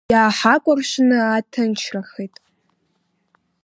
Иааҳакәыршаны 0.13 1.17
ааҭынчрахеит. 1.23 2.35